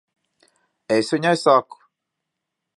Es 0.95 1.13
viņa 1.17 1.35
saku. 1.45 1.81